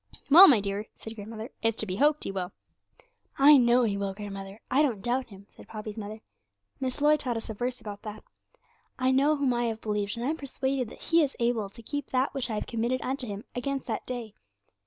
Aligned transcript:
'Well, 0.31 0.47
my 0.47 0.59
dear,' 0.59 0.87
said 0.95 1.13
grandmother, 1.15 1.51
'it's 1.61 1.77
to 1.77 1.85
be 1.85 1.97
hoped 1.97 2.23
He 2.23 2.31
will.' 2.31 2.53
'I 3.37 3.57
know 3.57 3.83
He 3.83 3.97
will, 3.97 4.15
grandmother; 4.15 4.59
I 4.71 4.81
don't 4.81 5.03
doubt 5.03 5.27
Him,' 5.27 5.45
said 5.55 5.67
Poppy's 5.67 5.95
mother. 5.95 6.21
'Miss 6.79 7.01
Lloyd 7.01 7.19
taught 7.19 7.37
us 7.37 7.51
a 7.51 7.53
verse 7.53 7.79
about 7.79 8.01
that: 8.01 8.23
"I 8.97 9.11
know 9.11 9.35
whom 9.35 9.53
I 9.53 9.65
have 9.65 9.79
believed, 9.79 10.17
and 10.17 10.25
am 10.27 10.37
persuaded 10.37 10.89
that 10.89 11.03
He 11.03 11.21
is 11.21 11.35
able 11.39 11.69
to 11.69 11.83
keep 11.83 12.09
that 12.09 12.33
which 12.33 12.49
I 12.49 12.55
have 12.55 12.65
committed 12.65 13.03
unto 13.03 13.27
Him 13.27 13.43
against 13.53 13.85
that 13.85 14.07
day." 14.07 14.33